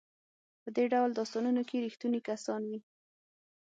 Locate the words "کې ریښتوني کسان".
1.69-2.61